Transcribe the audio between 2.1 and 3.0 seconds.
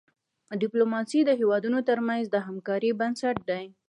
د همکاری